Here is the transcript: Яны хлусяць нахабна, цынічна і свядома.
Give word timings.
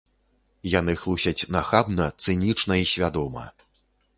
Яны 0.79 0.95
хлусяць 1.01 1.47
нахабна, 1.57 2.09
цынічна 2.25 2.73
і 2.85 2.91
свядома. 2.93 3.43